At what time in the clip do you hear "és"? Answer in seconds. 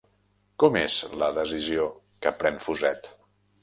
0.81-0.95